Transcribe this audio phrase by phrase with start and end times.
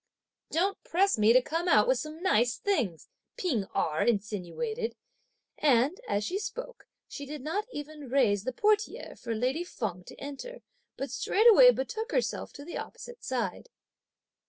[0.49, 3.07] "Don't press me to come out with some nice things!"
[3.37, 4.95] P'ing Erh insinuated,
[5.59, 10.15] and, as she spoke, she did not even raise the portiere (for lady Feng to
[10.19, 10.63] enter),
[10.97, 13.69] but straightway betook herself to the opposite side.